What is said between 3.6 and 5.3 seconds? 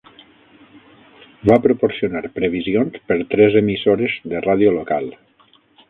emissores de ràdio local.